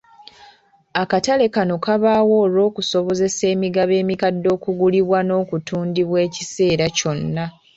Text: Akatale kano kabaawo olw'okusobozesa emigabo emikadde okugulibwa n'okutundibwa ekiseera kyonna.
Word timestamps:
Akatale 1.01 1.45
kano 1.55 1.75
kabaawo 1.85 2.35
olw'okusobozesa 2.45 3.43
emigabo 3.53 3.93
emikadde 4.01 4.47
okugulibwa 4.55 5.19
n'okutundibwa 5.23 6.17
ekiseera 6.27 6.85
kyonna. 6.97 7.45